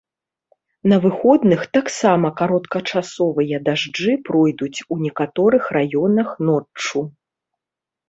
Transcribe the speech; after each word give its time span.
На 0.93 0.97
выходных 1.03 1.61
таксама 1.79 2.27
кароткачасовыя 2.41 3.61
дажджы 3.69 4.13
пройдуць 4.33 4.75
у 4.97 5.01
некаторых 5.05 5.63
раёнах 5.81 6.37
ноччу. 6.53 6.99